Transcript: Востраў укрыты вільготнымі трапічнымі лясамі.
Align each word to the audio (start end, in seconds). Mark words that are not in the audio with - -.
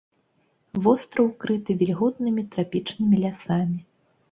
Востраў 0.85 1.27
укрыты 1.31 1.71
вільготнымі 1.83 2.47
трапічнымі 2.57 3.23
лясамі. 3.27 3.79